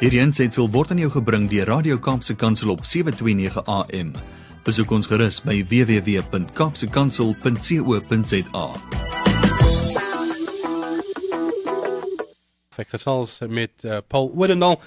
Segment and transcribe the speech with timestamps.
[0.00, 4.16] Hierdie aanseit word aan jou gebring deur Radio Kaapse Kansel op 7:29 AM.
[4.64, 8.64] Besoek ons gerus by www.kapsekansel.co.za.
[12.80, 14.80] Ek gesels met uh, Paul Odendaal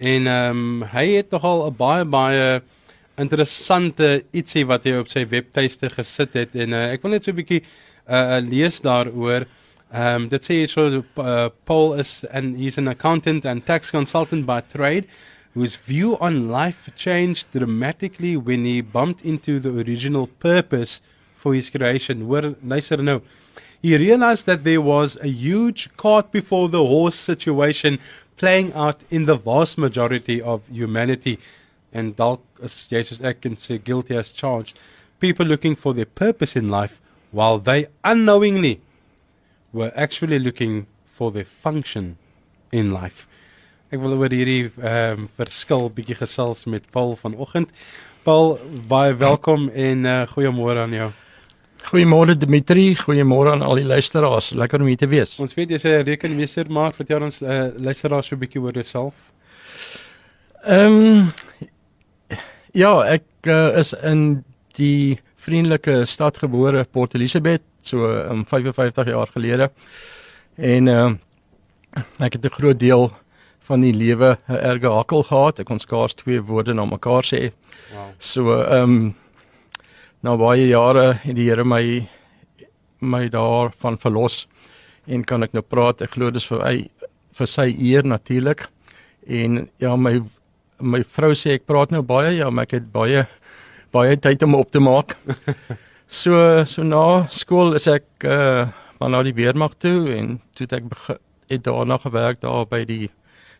[0.00, 2.64] en ehm um, hy het nogal 'n baie baie
[3.20, 7.36] interessante ietsie wat hy op sy webtuiste gesit het en uh, ek wil net so
[7.36, 7.68] 'n bietjie
[8.08, 9.44] uh, lees daaroor.
[9.94, 15.06] Um, sê so uh, Paul is and he's an accountant and tax consultant by trade
[15.54, 21.00] whose view on life changed dramatically when he bumped into the original purpose
[21.36, 22.26] for his creation.
[22.26, 23.22] Where nicer no.
[23.80, 28.00] He realized that there was a huge cart before the horse situation
[28.36, 31.38] playing out in the vast majority of humanity
[31.92, 34.76] and dalk as Jesus sê guilty as charged
[35.20, 38.80] people looking for their purpose in life while they unknowingly
[39.74, 42.16] were actually looking for their function
[42.72, 43.26] in life.
[43.92, 47.74] Ek wil oor hierdie ehm um, verskil bietjie gesels met Paul vanoggend.
[48.24, 48.56] Paul,
[48.88, 51.10] baie welkom en uh, goeiemôre aan jou.
[51.84, 54.54] Goeiemôre Dimitri, goeiemôre aan al die luisteraars.
[54.56, 55.34] Lekker om hier te wees.
[55.42, 59.14] Ons weet jy's 'n rekenmeester, maar vertel ons uh, luisteraars so 'n bietjie oor jouself.
[60.64, 61.32] Ehm um,
[62.72, 64.44] ja, ek uh, is in
[64.78, 69.70] die vriendelike stad gebore, Port Elizabeth, so um, 55 jaar gelede.
[70.56, 71.20] En ehm uh,
[72.18, 73.12] ek het 'n groot deel
[73.68, 75.58] van die lewe 'n erge hakkel gehad.
[75.58, 77.52] Ek kon skaars twee woorde na mekaar sê.
[77.92, 78.10] Wow.
[78.18, 79.14] So ehm um,
[80.20, 82.08] nou baie jare het die Here my
[83.00, 84.46] my daarvan verlos
[85.06, 86.02] en kan ek nou praat.
[86.02, 86.90] Ek glo dis vir hy
[87.38, 88.68] vir sy eer natuurlik.
[89.26, 90.20] En ja, my
[90.80, 93.26] my vrou sê ek praat nou baie, ja, maar ek het baie
[93.94, 95.14] baie tyd om op te maak.
[96.20, 98.66] so so na skool is ek uh
[99.00, 100.84] maar na die weermag toe en toe ek
[101.50, 103.10] het daarna gewerk daar by die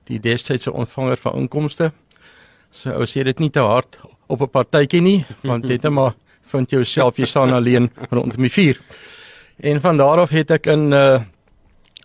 [0.09, 1.91] die destydse ontvanger van inkomste.
[2.71, 6.15] So ou sê dit nie te hard op 'n partytjie nie, want net maar
[6.53, 8.79] vind jouself jy staan alleen rondom die vuur.
[9.57, 11.21] En van daar af het ek in uh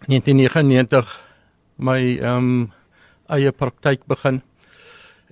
[0.08, 1.22] 1999
[1.78, 2.72] my ehm um,
[3.28, 4.42] eie praktyk begin.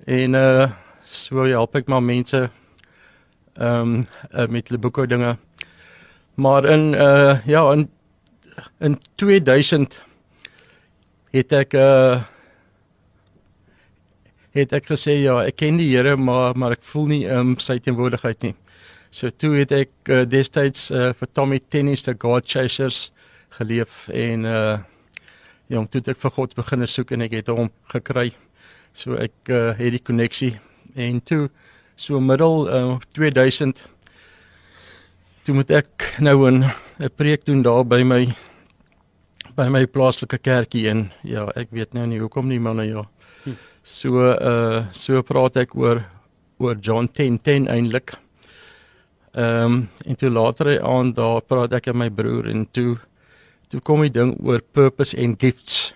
[0.06, 0.70] En uh
[1.04, 2.50] so help ek maar mense
[3.58, 5.36] ehm um, uh, met hulle boekhoudinge.
[6.34, 7.90] Maar in uh ja, in
[8.78, 10.02] in 2000
[11.30, 12.22] het ek uh
[14.50, 17.58] het ek gesê ja, ek ken die Here, maar maar ek voel nie ehm um,
[17.58, 18.54] sy teenwoordigheid nie.
[19.10, 23.10] So toe het ek uh, destyds uh, vir Tommy Tennis the God Chasers
[23.58, 24.78] geleef en uh
[25.68, 28.30] jong, toe het ek vir God begin soek en ek het hom gekry.
[28.96, 30.54] So ek uh, het die koneksie
[30.96, 31.48] en toe
[31.98, 33.82] so middel uh, 2000
[35.42, 36.62] toe moet ek nou 'n
[37.02, 38.22] 'n preek doen daar by my
[39.56, 43.02] by my plaaslike kerkie en ja, ek weet nou nie hoekom nie maar nou ja.
[43.44, 43.56] Hm.
[43.82, 46.04] So uh so praat ek oor
[46.58, 48.14] oor John 10:10 10 eintlik.
[49.34, 52.98] Ehm um, en toe later aan daar praat ek met my broer en toe
[53.68, 55.94] toe kom die ding oor purpose and gifts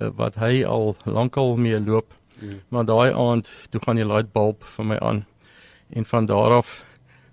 [0.00, 2.12] uh, wat hy al lankal mee loop.
[2.40, 2.60] Mm.
[2.68, 5.26] Maar daai aand toe gaan die light bulb vir my aan
[5.88, 6.84] en van daar af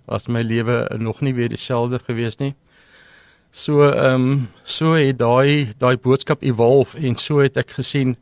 [0.04, 2.54] was my lewe nog nie weer dieselfde gewees nie.
[3.50, 8.16] So ehm um, so het daai daai boodskap evolve en so het ek gesien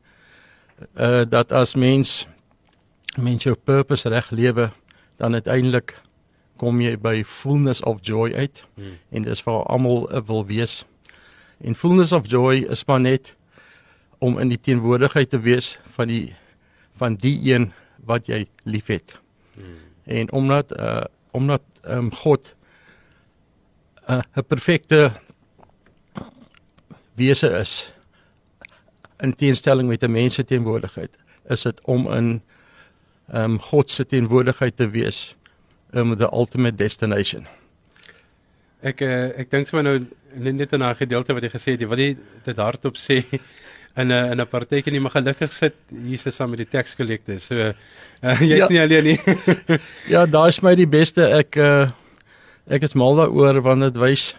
[0.94, 2.26] uh dat as mens
[3.16, 4.70] mens jou purpose reg lewe
[5.16, 5.97] dan uiteindelik
[6.56, 8.99] kom jy by fullness of joy uit hmm.
[9.10, 10.84] en dis vir almal wil wees.
[11.60, 13.37] En fullness of joy is maar net
[14.19, 16.37] om in die teenwoordigheid te wees van die
[16.97, 17.72] van die een
[18.04, 19.19] wat jy liefhet.
[19.54, 22.54] Hmm en omdat uh omdat um, God
[24.08, 25.12] 'n uh, perfekte
[27.14, 27.92] wese is
[29.20, 31.16] in teenstelling met 'n mens se teenwoordigheid
[31.48, 32.42] is dit om in
[33.32, 35.36] um God se teenwoordigheid te wees
[35.90, 37.46] um the ultimate destination.
[38.80, 41.98] Ek uh, ek dink sommer nou net in daai gedeelte wat jy gesê het wat
[41.98, 43.22] jy dit hardop sê
[43.97, 47.38] in 'n in 'n partytjie nie, maar gelukkig sit Jesus saam met die tekskollekte.
[47.40, 47.55] So
[48.25, 48.69] uh, jy's ja.
[48.69, 49.20] nie alleen nie.
[50.14, 51.26] ja, daai is my die beste.
[51.28, 51.90] Ek uh,
[52.69, 54.34] ek is mal daaroor want dit wys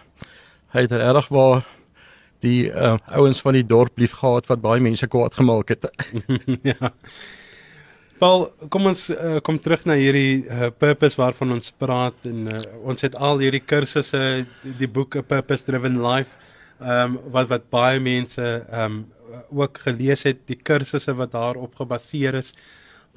[0.74, 1.62] hy het reg waar
[2.44, 5.88] die uh, ouens van die dorp lief gehad wat baie mense kwaad gemaak het.
[6.70, 6.90] ja.
[8.18, 12.60] Paul, kom ons uh, kom terug na hierdie uh, purpose waarvan ons praat en uh,
[12.86, 14.44] ons het al hierdie kursusse,
[14.78, 16.30] die boek A Purpose Driven Life,
[16.80, 19.02] ehm um, wat wat baie mense ehm um,
[19.50, 22.54] ook gelees het, die kursusse wat daarop gebaseer is.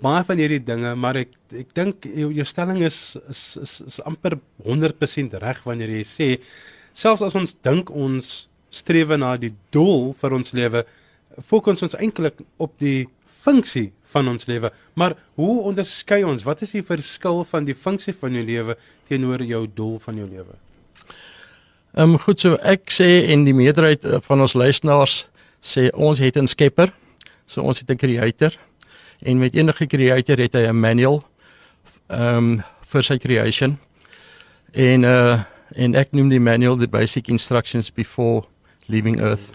[0.03, 3.99] Baie van hierdie dinge, maar ek ek dink jou, jou stelling is is is, is
[4.05, 6.29] amper 100% reg wanneer jy sê
[6.93, 10.83] selfs as ons dink ons streef na die doel vir ons lewe,
[11.49, 13.07] fokus ons eintlik op die
[13.45, 14.71] funksie van ons lewe.
[14.93, 16.45] Maar hoe onderskei ons?
[16.47, 18.77] Wat is die verskil van die funksie van jou lewe
[19.09, 20.57] teenoor jou doel van jou lewe?
[21.97, 25.23] Ehm um, goed so ek sê en die meerderheid eh, van ons luisteraars
[25.67, 26.93] sê ons het 'n skepper.
[27.45, 28.53] So ons het 'n creator
[29.19, 31.23] en met enige creator het hy 'n manual
[32.07, 33.77] ehm um, vir sy creation.
[34.73, 35.39] En uh
[35.75, 38.45] en ek noem die manual the basic instructions before
[38.87, 39.51] leaving earth.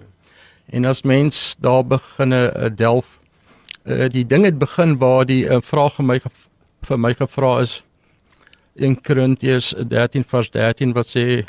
[0.67, 3.19] En as mens daar beginne uh, delf
[3.85, 6.19] uh, die ding het begin waar die uh, vraag vir my
[6.83, 7.83] vir my gevra is
[8.75, 11.45] in Korintiërs 13 vers 13 wat sê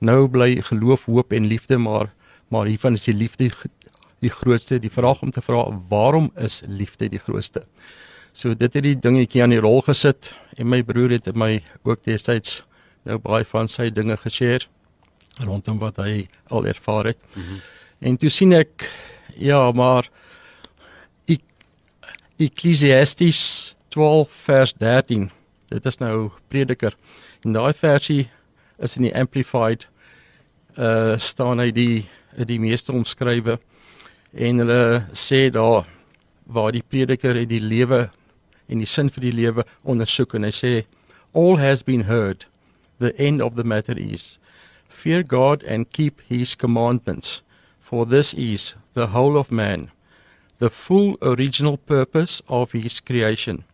[0.00, 2.10] nou bly geloof, hoop en liefde maar
[2.48, 3.50] maar hiervan is die liefde
[4.20, 4.78] die grootste.
[4.80, 7.64] Die vraag om te vra waarom is liefde die grootste?
[8.32, 12.04] So dit het die dingetjie aan die rol gesit en my broer het my ook
[12.06, 12.62] destyds
[13.08, 14.68] nou baie van sy dinge geshare
[15.40, 17.18] rondom wat hy al ervaar het.
[17.34, 17.60] Mm -hmm.
[18.00, 18.90] En toe sien ek
[19.36, 20.10] ja, maar
[21.26, 21.42] ek
[22.38, 25.30] Ecclesiastes 12 vers 13.
[25.68, 26.96] Dit is nou Prediker.
[27.44, 28.30] En daai versie
[28.78, 29.88] is in die amplified
[30.78, 32.08] uh staan hy die
[32.46, 33.58] die meeste omskrywe
[34.32, 35.86] en hulle sê daar
[36.46, 38.10] waar die prediker het die lewe
[38.70, 40.72] en die sin vir die lewe ondersoek en hy sê
[41.34, 42.46] all has been heard.
[42.98, 44.38] The end of the matter is.
[44.88, 47.42] Fear god and keep his commandments.
[47.80, 49.90] For this is the whole of man.
[50.58, 53.64] The full original purpose of his creation.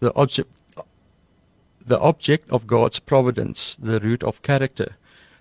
[0.00, 0.50] The object
[1.84, 3.76] the object of god's providence.
[3.76, 4.96] The root of character.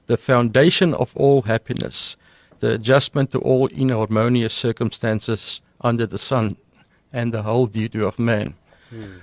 [0.08, 2.16] The foundation of all happiness
[2.60, 6.56] the adjustment to all inharmonious circumstances under the sun
[7.12, 8.56] and the whole duty of man.
[8.90, 9.22] Hmm.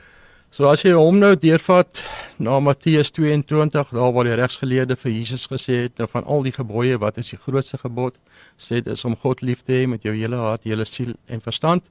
[0.52, 2.02] So as jy hom nou deurvat
[2.36, 6.52] na Matteus 22, daar waar die regsgeleerde vir Jesus gesê het nou van al die
[6.52, 8.18] gebooie, wat is die grootste gebod?
[8.60, 11.40] Sê dit is om God lief te hê met jou hele hart, hele siel en
[11.40, 11.86] verstand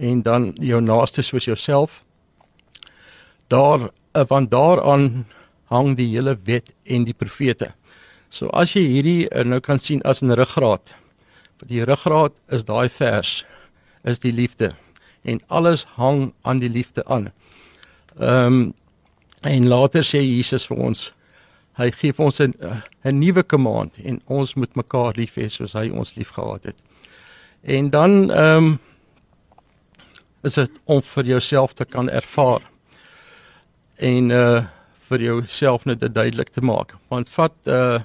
[0.00, 2.00] en dan jou naaste soos jouself.
[3.52, 5.26] Daar eh, van daaraan
[5.68, 7.74] hang die hele wet en die profete.
[8.30, 10.94] So as jy hierdie uh, nou kan sien as 'n ruggraat.
[11.66, 13.44] Die ruggraat is daai vers
[14.04, 14.72] is die liefde
[15.24, 17.32] en alles hang aan die liefde aan.
[18.18, 18.74] Ehm um,
[19.42, 21.12] en later sê Jesus vir ons
[21.80, 22.54] hy gee vir ons 'n
[23.04, 26.78] 'n nuwe command en ons moet mekaar lief hê soos hy ons liefgehad het.
[27.62, 28.78] En dan ehm um,
[30.42, 32.60] is dit om vir jouself te kan ervaar
[33.96, 34.62] en uh
[35.10, 36.94] vir jouself net duidelik te maak.
[37.08, 38.00] Want vat uh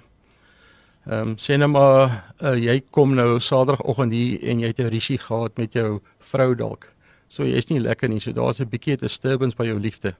[1.05, 4.89] Ehm um, sê nou maar uh, jy kom nou Saterdagoggend hier en jy het 'n
[4.89, 6.89] risie gehad met jou vrou dalk.
[7.29, 8.19] So jy's nie lekker nie.
[8.19, 10.15] So daar's 'n bietjie disturbance by jou liefde.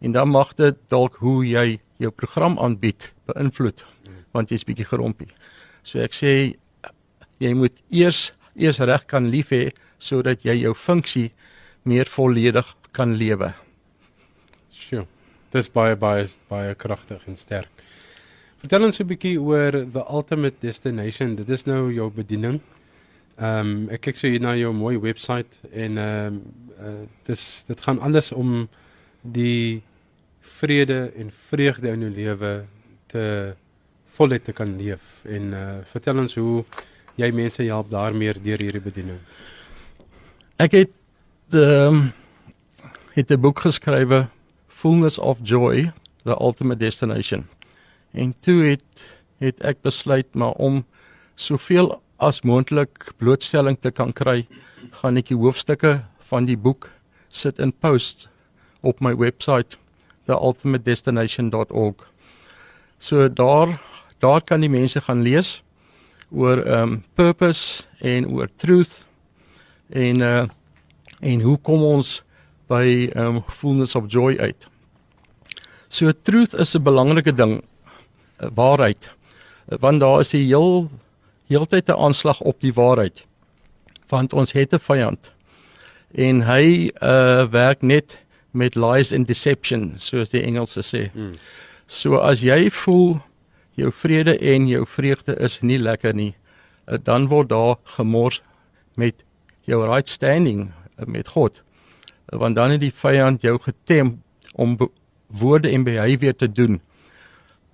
[0.00, 3.84] En dan mag dit dalk hoe jy jou program aanbied beïnvloed
[4.32, 5.28] want jy's bietjie gerompie.
[5.82, 6.54] So ek sê
[7.38, 11.32] jy moet eers eers reg kan lief hê sodat jy jou funksie
[11.82, 13.54] meer volledig kan lewe.
[14.70, 15.06] Sjoe.
[15.52, 17.81] Dis baie baie baie kragtig en sterk.
[18.62, 21.34] Vertel ons 'n bietjie oor the ultimate destination.
[21.34, 22.60] Dit is nou jou bediening.
[23.36, 26.42] Ehm um, ek kyk so hier na jou mooi webwerf en ehm um,
[26.78, 28.68] uh, dis dit gaan alles om
[29.22, 29.82] die
[30.60, 32.64] vrede en vreugde in jou lewe
[33.06, 33.54] te
[34.14, 35.02] voluit te kan leef.
[35.26, 36.64] En uh, vertel ons hoe
[37.16, 39.18] jy mense help daarmee deur hierdie bediening.
[40.56, 40.94] Ek het
[41.50, 42.12] ehm um,
[43.12, 44.28] het 'n boek geskrywe
[44.68, 45.90] Fullness of Joy,
[46.22, 47.44] the ultimate destination.
[48.12, 49.08] En toe het
[49.42, 50.84] het ek besluit maar om
[51.34, 54.46] soveel as moontlik blootstelling te kan kry,
[55.02, 56.86] gaan ek die hoofstukke van die boek
[57.28, 58.28] sit in post
[58.86, 59.78] op my webwerf
[60.30, 62.06] theultimatedestination.org.
[62.98, 63.80] So daar
[64.22, 65.62] daar kan die mense gaan lees
[66.30, 69.06] oor um purpose en oor truth
[69.90, 70.44] en uh
[71.22, 72.22] en hoe kom ons
[72.70, 74.66] by um fullness of joy uit.
[75.88, 77.62] So truth is 'n belangrike ding
[78.54, 79.10] waarheid.
[79.66, 80.90] Want daar is 'n heel
[81.46, 83.26] heeltyd 'n aanslag op die waarheid.
[84.08, 85.32] Want ons het 'n vyand.
[86.14, 88.20] En hy uh werk net
[88.50, 91.10] met lies and deception, soos die Engelse sê.
[91.12, 91.34] Hmm.
[91.86, 93.20] So as jy voel
[93.74, 96.34] jou vrede en jou vreugde is nie lekker nie,
[97.02, 98.42] dan word daar gemors
[98.94, 99.14] met
[99.64, 100.70] jou right standing
[101.06, 101.62] met God.
[102.26, 104.22] Want dan het die vyand jou getem
[104.52, 104.76] om
[105.26, 106.80] woorde en behavior te doen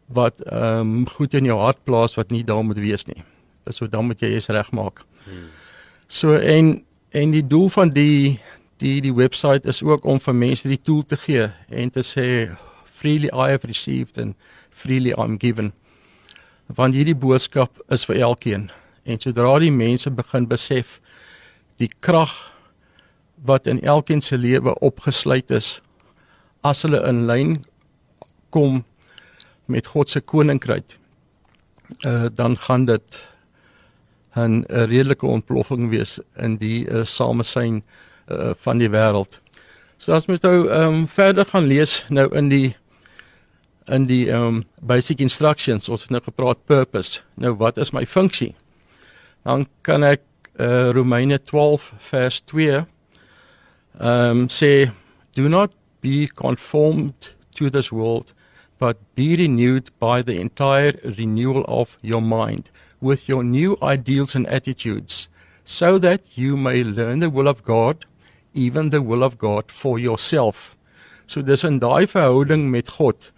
[0.09, 3.23] wat ehm um, goed in jou hart plaas wat nie daar moet wees nie.
[3.69, 5.05] So dan moet jy eens regmaak.
[5.25, 5.49] Hmm.
[6.09, 8.41] So en en die doel van die
[8.77, 12.57] die die webwerf is ook om vir mense die tool te gee en te sê
[12.85, 14.35] freely I have received and
[14.71, 15.73] freely I'm given.
[16.67, 18.71] Want hierdie boodskap is vir elkeen.
[19.05, 21.01] En sodra die mense begin besef
[21.77, 22.33] die krag
[23.45, 25.81] wat in elkeen se lewe opgesluit is
[26.67, 27.57] as hulle in lyn
[28.51, 28.83] kom
[29.69, 30.97] met God se koninkryk
[32.07, 33.27] uh, dan gaan dit
[34.35, 37.83] 'n redelike ontploffing wees in die uh, samesyn
[38.29, 39.41] uh, van die wêreld.
[39.97, 42.77] So as mens nou ehm um, verder gaan lees nou in die
[43.87, 47.21] in die ehm um, basic instructions ons het nou gepraat purpose.
[47.35, 48.55] Nou wat is my funksie?
[49.43, 50.21] Dan kan ek
[50.61, 52.87] uh, Romeine 12 vers 2 ehm
[54.01, 54.91] um, sê
[55.35, 58.35] do not be conformed to this world
[58.79, 62.71] but be renewed by the entire renewal of your mind
[63.01, 65.29] with your new ideals and attitudes,
[65.65, 68.07] so that you may learn the will of God,
[68.55, 70.77] even the will of God for yourself.
[71.27, 73.31] So dis 'n daai verhouding met God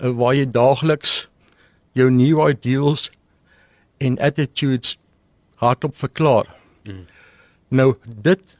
[0.00, 1.26] uh, waar jy daagliks
[1.92, 3.10] jou new ideals
[3.98, 4.98] en attitudes
[5.56, 6.46] hardop verklaar.
[6.84, 7.06] Mm.
[7.68, 8.58] Nou dit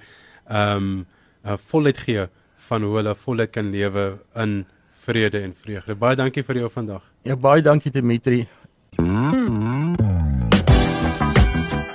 [0.50, 1.07] um
[1.45, 2.28] uh volheid gee
[2.68, 4.66] van hoe hulle volheid kan lewe in
[5.08, 5.94] vrede en vreugde.
[5.96, 7.02] Baie dankie vir jou vandag.
[7.24, 8.48] Ja, baie dankie Dimitri.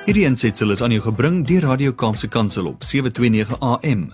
[0.04, 4.14] Hierdie ensitsel is aan jou gebring deur Radio Kaapse Kansel op 729 AM.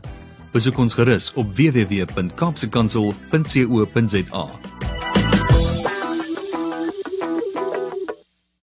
[0.54, 4.44] Besoek ons gerus op www.kaapsekansel.co.za.